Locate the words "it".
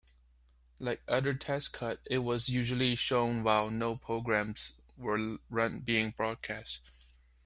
2.09-2.17